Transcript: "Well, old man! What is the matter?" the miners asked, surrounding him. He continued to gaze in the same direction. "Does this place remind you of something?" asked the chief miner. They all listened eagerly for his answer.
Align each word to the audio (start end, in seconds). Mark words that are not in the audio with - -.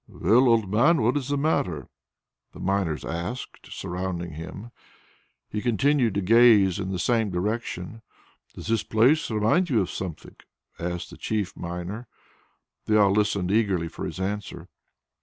"Well, 0.07 0.49
old 0.49 0.71
man! 0.71 1.03
What 1.03 1.15
is 1.15 1.27
the 1.27 1.37
matter?" 1.37 1.87
the 2.53 2.59
miners 2.59 3.05
asked, 3.05 3.71
surrounding 3.71 4.31
him. 4.31 4.71
He 5.47 5.61
continued 5.61 6.15
to 6.15 6.21
gaze 6.23 6.79
in 6.79 6.89
the 6.91 6.97
same 6.97 7.29
direction. 7.29 8.01
"Does 8.55 8.65
this 8.65 8.81
place 8.81 9.29
remind 9.29 9.69
you 9.69 9.79
of 9.79 9.91
something?" 9.91 10.37
asked 10.79 11.11
the 11.11 11.17
chief 11.17 11.55
miner. 11.55 12.07
They 12.85 12.97
all 12.97 13.11
listened 13.11 13.51
eagerly 13.51 13.87
for 13.89 14.03
his 14.07 14.19
answer. 14.19 14.69